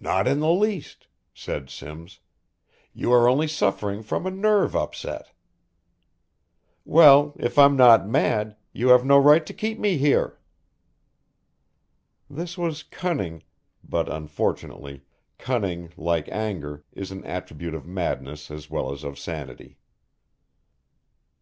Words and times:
"Not 0.00 0.26
in 0.26 0.40
the 0.40 0.50
least!" 0.50 1.06
said 1.34 1.68
Simms. 1.68 2.20
"You 2.94 3.12
are 3.12 3.28
only 3.28 3.46
suffering 3.46 4.02
from 4.02 4.26
a 4.26 4.30
nerve 4.30 4.74
upset." 4.74 5.32
"Well, 6.86 7.34
if 7.38 7.58
I'm 7.58 7.76
not 7.76 8.08
mad 8.08 8.56
you 8.72 8.88
have 8.88 9.04
no 9.04 9.18
right 9.18 9.44
to 9.44 9.52
keep 9.52 9.78
me 9.78 9.98
here." 9.98 10.38
This 12.30 12.56
was 12.56 12.82
cunning, 12.84 13.42
but, 13.84 14.08
unfortunately, 14.10 15.02
cunning 15.36 15.92
like 15.94 16.26
anger, 16.30 16.82
is 16.92 17.10
an 17.10 17.22
attribute 17.26 17.74
of 17.74 17.84
madness 17.84 18.50
as 18.50 18.70
well 18.70 18.90
as 18.90 19.04
of 19.04 19.18
sanity. 19.18 19.76